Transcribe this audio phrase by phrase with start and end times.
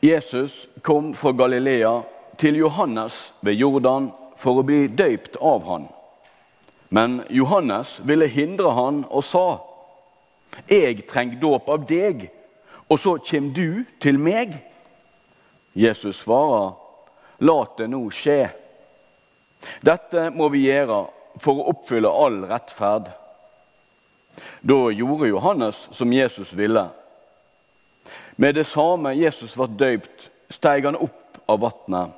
[0.00, 2.02] Jesus kom fra Galilea
[2.38, 5.86] til Johannes ved Jordan for å bli døypt av han.
[6.88, 9.58] Men Johannes ville hindre han og sa,
[10.68, 12.30] 'Jeg trenger dåp av deg,
[12.88, 14.62] og så kommer du til meg.'
[15.74, 16.72] Jesus svarer,
[17.40, 18.50] 'La det nå skje.'
[19.82, 21.06] Dette må vi gjøre
[21.40, 23.10] for å oppfylle all rettferd.
[24.62, 26.88] Da gjorde Johannes som Jesus ville.
[28.36, 32.12] Med det samme Jesus var døypt, steg han opp av vannet.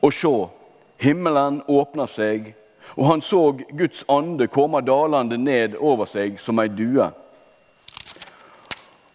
[0.00, 0.32] Og se,
[1.00, 2.54] himmelen åpna seg,
[2.96, 7.10] og han så Guds ande komme dalende ned over seg som ei due.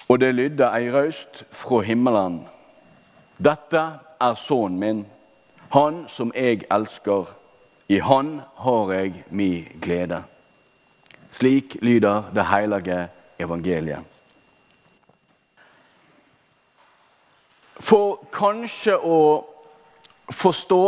[0.06, 2.44] Og det lydde ei røyst fra himmelen.
[3.42, 3.82] Dette
[4.22, 5.04] er sønnen min,
[5.74, 7.34] han som jeg elsker.
[7.90, 10.24] I han har jeg mi glede.
[11.34, 13.08] Slik lyder det hellige
[13.40, 14.15] evangeliet.
[17.86, 19.18] For kanskje å
[20.34, 20.84] forstå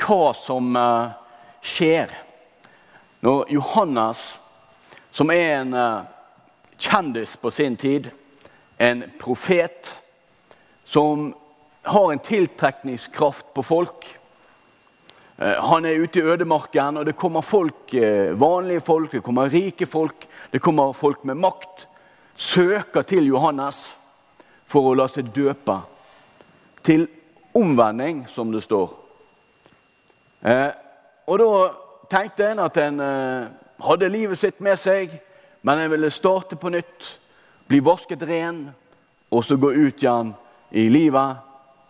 [0.00, 1.10] hva som eh,
[1.60, 2.14] skjer
[3.20, 4.22] når Johannes,
[5.12, 6.06] som er en eh,
[6.80, 8.08] kjendis på sin tid,
[8.80, 9.92] en profet,
[10.88, 11.34] som
[11.84, 14.08] har en tiltrekningskraft på folk
[15.36, 17.92] eh, Han er ute i ødemarken, og det kommer folk,
[18.40, 21.88] vanlige folk, det kommer rike folk, det kommer folk med makt.
[22.40, 23.76] Søker til Johannes
[24.70, 25.80] for å la seg døpe.
[26.82, 27.08] Til
[27.54, 28.92] omvending, som det står.
[30.44, 30.70] Eh,
[31.26, 31.48] og da
[32.10, 33.48] tenkte en at en eh,
[33.84, 35.12] hadde livet sitt med seg,
[35.62, 37.08] men en ville starte på nytt,
[37.68, 38.70] bli vasket ren,
[39.30, 40.32] og så gå ut igjen
[40.70, 41.36] i livet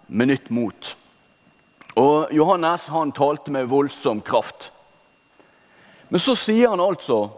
[0.09, 0.97] med nytt mot.
[1.97, 4.71] Og Johannes han talte med voldsom kraft.
[6.09, 7.29] Men så sier han altså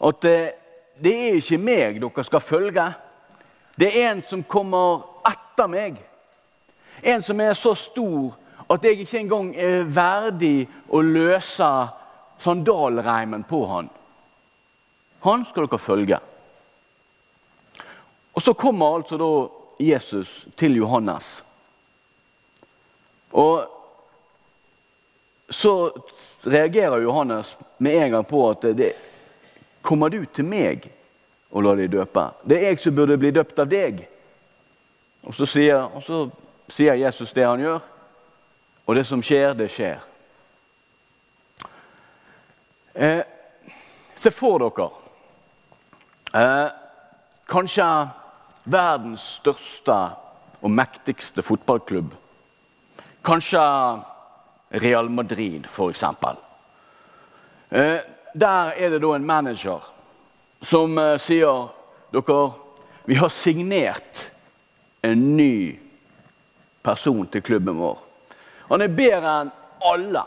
[0.00, 0.52] at eh,
[1.00, 2.86] det er ikke meg dere skal følge.
[3.80, 5.98] Det er en som kommer etter meg.
[7.02, 8.36] En som er så stor
[8.70, 11.70] at jeg ikke engang er verdig å løse
[12.40, 13.88] sandalreimen på han.
[15.26, 16.20] Han skal dere følge.
[18.32, 19.32] Og Så kommer altså da
[19.84, 21.42] Jesus til Johannes.
[23.32, 23.66] Og
[25.50, 25.90] så
[26.46, 28.94] reagerer Johannes med en gang på at det,
[29.82, 30.90] Kommer du til meg
[31.50, 32.26] og la deg døpe?
[32.44, 34.02] Det er jeg som burde bli døpt av deg.
[35.24, 36.26] Og så sier, så
[36.70, 37.80] sier Jesus det han gjør,
[38.86, 40.00] og det som skjer, det skjer.
[42.94, 43.22] Eh,
[44.18, 44.88] se for dere
[46.34, 46.72] eh,
[47.50, 47.86] kanskje
[48.70, 49.98] verdens største
[50.60, 52.12] og mektigste fotballklubb.
[53.24, 53.62] Kanskje
[54.82, 56.02] Real Madrid, f.eks.
[57.70, 58.00] Eh,
[58.34, 59.86] der er det da en manager
[60.62, 61.70] som eh, sier
[62.12, 62.40] dere,
[63.06, 64.26] vi har signert
[65.02, 65.78] en ny
[66.82, 67.98] person til klubben vår.
[68.70, 69.50] Han er bedre enn
[69.90, 70.22] alle.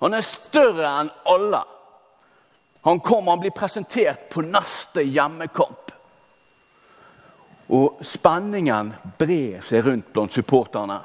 [0.00, 1.62] Han er større enn alle.
[2.84, 5.92] Han kommer, han blir presentert på neste hjemmekamp.
[7.72, 10.98] Og spenningen brer seg rundt blant supporterne.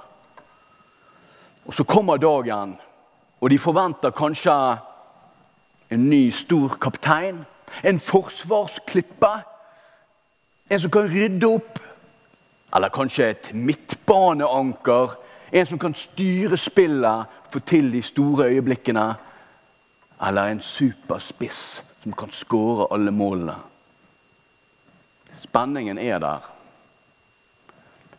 [1.65, 2.75] Og Så kommer dagen,
[3.41, 4.51] og de forventer kanskje
[5.89, 7.45] en ny, stor kaptein.
[7.83, 9.31] En forsvarsklippe.
[10.69, 11.79] En som kan rydde opp.
[12.75, 15.15] Eller kanskje et midtbaneanker.
[15.51, 19.15] En som kan styre spillet, få til de store øyeblikkene.
[20.27, 23.55] Eller en superspiss som kan skåre alle målene.
[25.41, 26.39] Spenningen er der.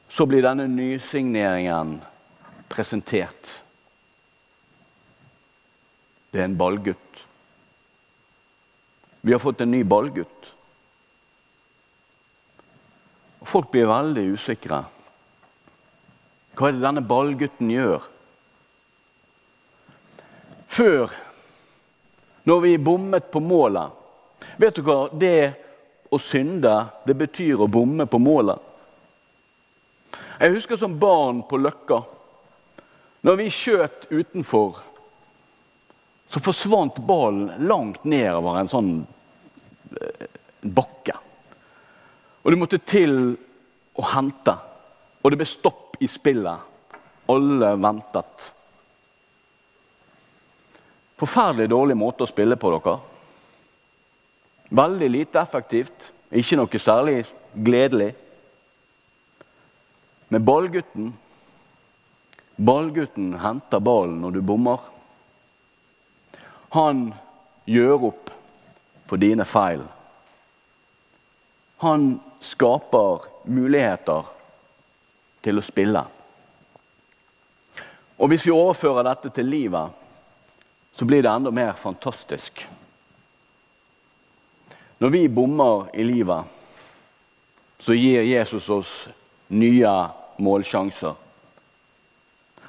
[0.08, 2.02] Så blir denne nysigneringen
[2.68, 3.62] presentert.
[6.32, 7.26] Det er en ballgutt.
[9.22, 10.26] Vi har fått en ny ballgutt.
[10.26, 10.34] Og
[13.46, 14.82] Folk blir veldig usikre.
[16.56, 18.04] Hva er det denne ballgutten gjør?
[20.70, 21.14] Før,
[22.46, 23.96] når vi bommet på målet
[24.60, 25.52] Vet du hva det
[26.08, 26.72] å synde
[27.04, 28.56] det betyr å bomme på målet?
[30.40, 31.98] Jeg husker som barn på Løkka.
[33.28, 34.78] Når vi skjøt utenfor,
[36.32, 38.92] så forsvant ballen langt nedover en sånn
[40.00, 40.28] eh,
[40.64, 41.19] bakke.
[42.42, 43.34] Og du måtte til
[43.98, 44.54] å hente.
[45.20, 46.68] Og det ble stopp i spillet.
[47.30, 48.50] Alle ventet.
[51.20, 52.96] Forferdelig dårlig måte å spille på, dere.
[54.70, 56.10] Veldig lite effektivt.
[56.30, 58.12] Ikke noe særlig gledelig.
[60.30, 61.10] Men ballgutten
[62.60, 64.82] Ballgutten henter ballen når du bommer.
[66.76, 67.06] Han
[67.64, 68.32] gjør opp
[69.08, 69.80] for dine feil.
[71.80, 74.26] Han skaper muligheter
[75.40, 76.02] til å spille.
[78.20, 79.96] Og hvis vi overfører dette til livet,
[80.92, 82.66] så blir det enda mer fantastisk.
[85.00, 86.44] Når vi bommer i livet,
[87.80, 88.92] så gir Jesus oss
[89.48, 89.94] nye
[90.36, 91.16] målsjanser.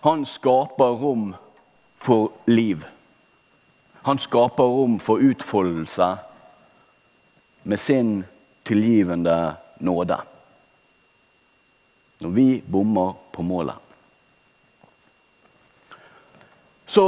[0.07, 1.33] Han skaper rom
[1.99, 2.87] for liv.
[4.07, 6.13] Han skaper rom for utfoldelse
[7.63, 8.21] med sin
[8.71, 10.17] tilgivende nåde.
[12.23, 13.75] Når vi bommer på målet.
[16.85, 17.03] Så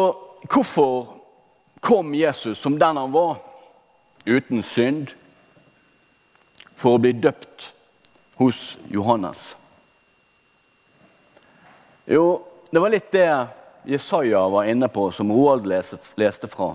[0.52, 1.08] hvorfor
[1.80, 3.38] kom Jesus som den han var,
[4.26, 5.16] uten synd,
[6.76, 7.70] for å bli døpt
[8.42, 9.56] hos Johannes?
[12.04, 13.28] Jo, det var litt det
[13.88, 16.74] Jesaja var inne på, som Roald leste fra.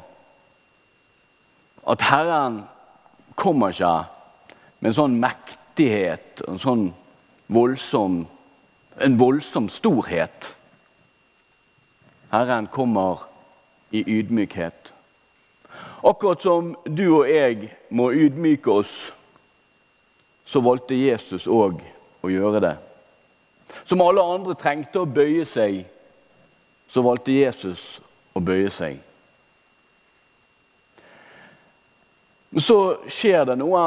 [1.85, 2.63] At Herren
[3.37, 3.97] kommer ikke
[4.79, 6.85] med en sånn mektighet, en sånn
[7.51, 8.23] voldsom,
[9.03, 10.53] en voldsom storhet.
[12.31, 13.25] Herren kommer
[13.91, 14.93] i ydmykhet.
[16.05, 18.93] Akkurat som du og jeg må ydmyke oss,
[20.49, 21.81] så valgte Jesus òg
[22.25, 22.77] å gjøre det.
[23.89, 25.83] Som alle andre trengte å bøye seg,
[26.89, 27.83] så valgte Jesus
[28.37, 29.01] å bøye seg.
[32.51, 32.79] Men så
[33.13, 33.83] skjer det noe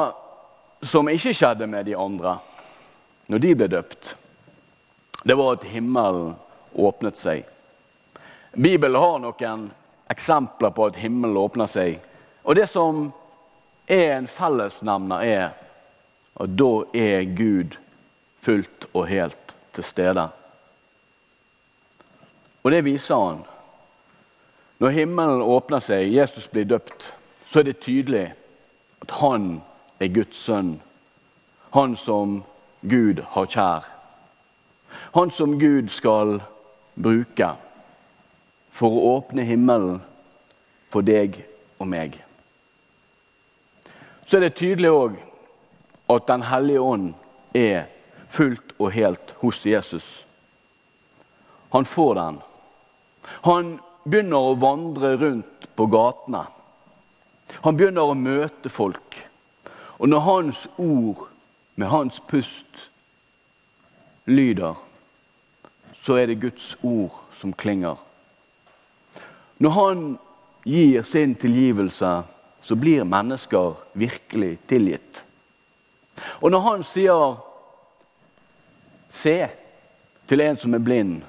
[0.82, 2.38] som ikke skjedde med de andre
[3.32, 4.16] når de ble døpt.
[5.24, 6.34] Det var at himmelen
[6.74, 7.46] åpnet seg.
[8.52, 9.70] Bibelen har noen
[10.12, 12.02] eksempler på at himmelen åpner seg.
[12.44, 13.12] Og det som
[13.88, 15.46] er en fellesnevner, er
[16.42, 17.78] at da er Gud
[18.42, 20.28] fullt og helt til stede.
[22.64, 23.42] Og det viser han.
[24.82, 27.12] Når himmelen åpner seg, Jesus blir døpt,
[27.52, 28.32] så er det tydelig
[29.04, 29.62] at han
[30.02, 30.76] er Guds sønn.
[31.72, 32.42] Han som
[32.82, 33.86] Gud har kjær.
[35.16, 36.40] Han som Gud skal
[36.96, 37.54] bruke
[38.72, 40.02] for å åpne himmelen
[40.92, 41.44] for deg
[41.80, 42.18] og meg.
[44.28, 45.20] Så er det tydelig òg
[46.12, 47.14] at Den hellige ånd
[47.56, 47.86] er
[48.32, 50.08] fullt og helt hos Jesus.
[51.72, 52.40] Han får den.
[53.48, 53.70] Han
[54.04, 56.46] begynner å vandre rundt på gatene.
[57.64, 59.20] Han begynner å møte folk.
[60.02, 61.28] Og når hans ord
[61.76, 62.90] med hans pust
[64.26, 64.74] lyder,
[66.02, 67.96] så er det Guds ord som klinger.
[69.62, 70.18] Når han
[70.66, 72.24] gir sin tilgivelse,
[72.62, 75.24] så blir mennesker virkelig tilgitt.
[76.42, 77.38] Og når han sier
[79.12, 79.50] 'se'
[80.28, 81.22] til en som er blind,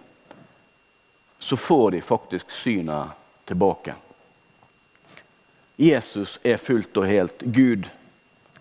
[1.38, 3.08] så får de faktisk synet
[3.46, 3.94] tilbake.
[5.78, 7.88] Jesus er fullt og helt Gud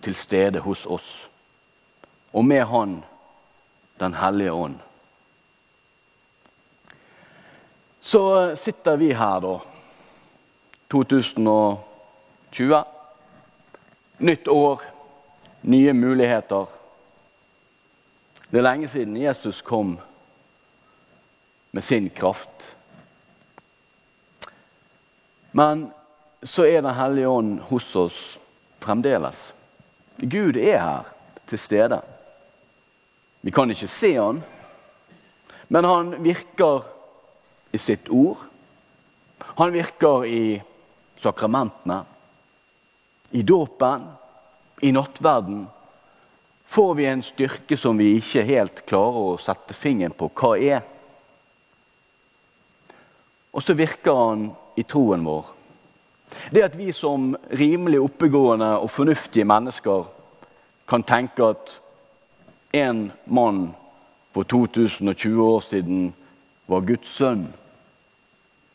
[0.02, 1.30] til stede hos oss.
[2.34, 3.04] Og med Han
[4.00, 4.80] Den hellige ånd.
[8.02, 9.60] Så sitter vi her, da.
[10.90, 12.84] 2020.
[14.18, 14.82] Nytt år,
[15.62, 16.66] nye muligheter.
[18.52, 20.00] Det er lenge siden Jesus kom
[21.72, 22.78] med sin kraft.
[25.52, 25.92] Men
[26.44, 28.40] så er Den hellige ånd hos oss
[28.80, 29.54] fremdeles.
[30.22, 31.08] Gud er her
[31.50, 32.02] til stede.
[33.42, 34.44] Vi kan ikke se han,
[35.68, 36.84] men han virker
[37.74, 38.38] i sitt ord.
[39.58, 40.62] Han virker i
[41.18, 42.04] sakramentene,
[43.32, 44.06] i dåpen,
[44.82, 45.64] i nattverden.
[46.72, 50.84] Får vi en styrke som vi ikke helt klarer å sette fingeren på hva er.
[53.52, 54.46] Og så virker han
[54.80, 55.50] i troen vår.
[56.52, 60.08] Det at vi som rimelig oppegående og fornuftige mennesker
[60.88, 61.74] kan tenke at
[62.76, 63.72] en mann
[64.32, 66.14] for 2020 år siden
[66.68, 67.48] var Guds sønn,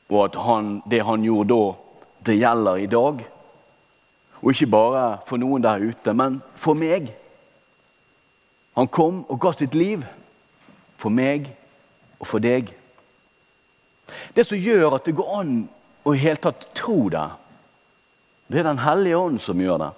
[0.08, 1.72] og at han, det han gjorde da,
[2.26, 3.24] det gjelder i dag.
[4.42, 7.08] Og ikke bare for noen der ute, men for meg.
[8.76, 10.04] Han kom og ga sitt liv
[11.00, 11.48] for meg
[12.20, 12.68] og for deg.
[14.36, 15.54] Det som gjør at det går an
[16.06, 17.24] å i hele tatt tro det,
[18.48, 19.90] det er Den hellige ånd som gjør det.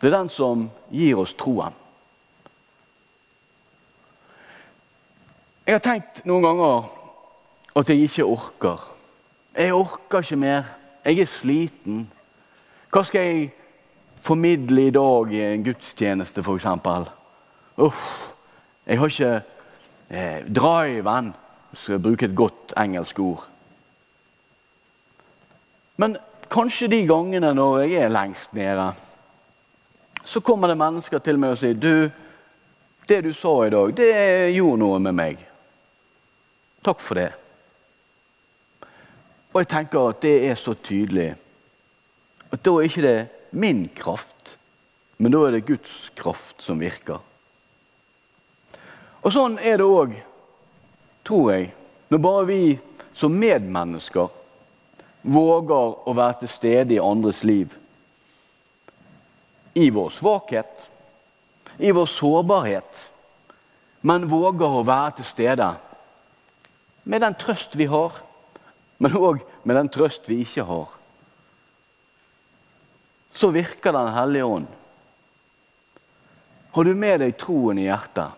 [0.00, 1.74] Det er den som gir oss troen.
[5.66, 6.84] Jeg har tenkt noen ganger
[7.76, 8.84] at jeg ikke orker.
[9.56, 10.68] Jeg orker ikke mer.
[11.04, 12.04] Jeg er sliten.
[12.92, 13.48] Hva skal jeg
[14.22, 16.66] formidle i dag i en gudstjeneste, f.eks.?
[17.76, 18.04] Uff,
[18.86, 19.32] jeg har ikke
[20.08, 21.34] eh, driven,
[21.72, 23.44] skal jeg bruke et godt engelsk ord.
[25.96, 26.16] Men
[26.50, 28.86] kanskje de gangene når jeg er lengst nede,
[30.26, 32.08] så kommer det mennesker til meg og sier du,
[33.06, 34.12] det du sa i dag, det
[34.56, 35.42] gjorde noe med meg.
[36.86, 37.30] Takk for det.
[39.54, 41.30] Og jeg tenker at det er så tydelig
[42.52, 43.18] at da er ikke det
[43.56, 44.56] min kraft,
[45.18, 47.22] men da er det Guds kraft som virker.
[49.22, 50.12] Og sånn er det òg,
[51.26, 51.70] tror jeg,
[52.12, 52.60] når bare vi
[53.16, 54.28] som medmennesker
[55.26, 57.74] våger å være til stede i andres liv.
[59.76, 60.86] I vår svakhet,
[61.76, 63.02] i vår sårbarhet,
[64.06, 65.72] men våger å være til stede
[67.06, 68.14] med den trøst vi har,
[68.98, 70.88] men òg med den trøst vi ikke har.
[73.36, 74.66] Så virker Den hellige ånd.
[76.72, 78.32] Har du med deg troen i hjertet,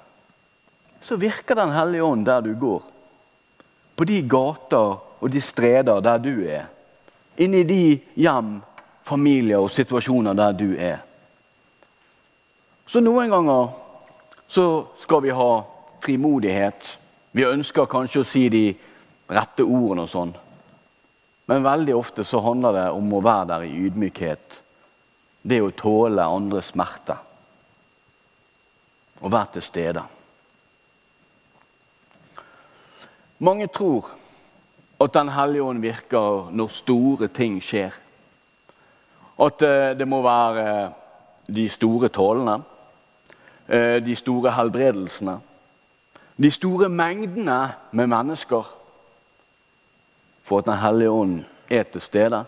[1.00, 2.82] så virker Den hellige ånd der du går.
[3.94, 6.66] På de gater og de streder der du er.
[7.38, 7.82] Inni de
[8.18, 8.58] hjem,
[9.06, 10.98] familier og situasjoner der du er.
[12.88, 13.70] Så noen ganger
[14.48, 14.64] så
[14.98, 15.50] skal vi ha
[16.02, 16.84] frimodighet.
[17.36, 18.64] Vi ønsker kanskje å si de
[19.28, 20.34] rette ordene og sånn.
[21.48, 24.58] Men veldig ofte så handler det om å være der i ydmykhet.
[25.48, 27.16] Det å tåle andres smerte.
[29.20, 30.02] Å være til stede.
[33.38, 34.10] Mange tror
[35.00, 37.94] at Den hellige ånd virker når store ting skjer.
[39.38, 40.90] At eh, det må være eh,
[41.54, 42.62] de store tålene,
[43.68, 45.38] eh, de store helbredelsene,
[46.42, 47.60] de store mengdene
[47.92, 48.74] med mennesker
[50.42, 52.44] for at Den hellige ånd er til stede.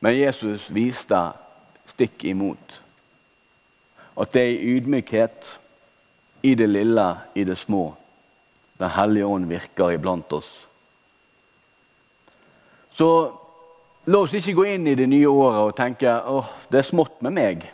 [0.00, 1.20] Men Jesus viste
[1.86, 2.82] stikk imot.
[4.20, 5.58] At det er i ydmykhet,
[6.42, 7.94] i det lille, i det små,
[8.78, 10.48] den hellige ånd virker iblant oss.
[12.94, 13.08] Så
[14.06, 17.20] la oss ikke gå inn i det nye året og tenke åh, det er smått
[17.22, 17.66] med meg,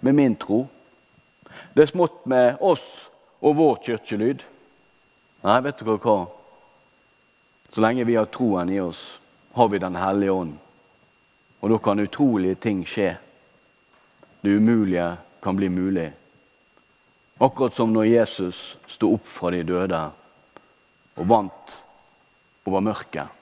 [0.00, 0.66] med min tro.
[1.74, 2.84] Det er smått med oss
[3.42, 4.42] og vår kirkelyd.
[5.46, 6.18] Nei, vet dere hva?
[7.68, 9.00] Så lenge vi har troen i oss,
[9.54, 10.56] har vi Den hellige ånd.
[11.60, 13.16] Og da kan utrolige ting skje.
[14.42, 16.12] Det umulige kan bli mulig.
[17.38, 20.00] Akkurat som når Jesus sto opp fra de døde
[21.18, 21.74] og vant
[22.68, 23.34] over mørket.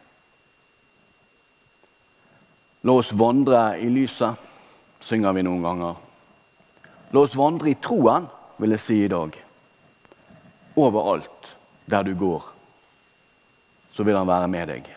[2.87, 4.37] La oss vandre i lyset,
[5.03, 5.97] synger vi noen ganger.
[7.13, 9.35] La oss vandre i troen, vil jeg si i dag.
[10.79, 11.51] Overalt
[11.91, 12.45] der du går,
[13.93, 14.89] så vil han være med deg.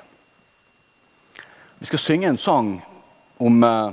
[1.80, 2.72] Vi skal synge en sang
[3.40, 3.92] om, eh,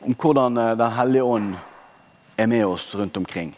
[0.00, 1.54] om hvordan eh, Den hellige ånd
[2.36, 3.54] er med oss rundt omkring.